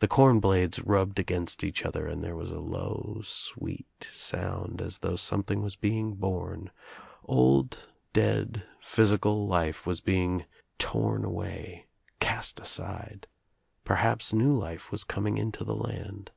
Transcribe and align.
The 0.00 0.08
corn 0.08 0.40
blades 0.40 0.80
rubbed 0.80 1.16
against 1.20 1.62
each 1.62 1.84
other 1.86 2.08
and 2.08 2.24
there 2.24 2.34
was 2.34 2.50
a 2.50 2.58
low 2.58 3.20
sweet 3.22 3.86
sound 4.12 4.82
as 4.82 4.98
though 4.98 5.14
something 5.14 5.62
was 5.62 5.76
being 5.76 6.14
born, 6.16 6.72
old 7.22 7.86
dead 8.12 8.64
physical 8.80 9.46
life 9.46 9.86
was 9.86 10.00
being 10.00 10.44
torn 10.76 11.24
away, 11.24 11.86
cast 12.18 12.58
aside. 12.58 13.28
Perhaps 13.84 14.32
new 14.32 14.52
life 14.52 14.90
was 14.90 15.04
coming 15.04 15.38
into 15.38 15.62
the 15.62 15.76
land. 15.76 16.32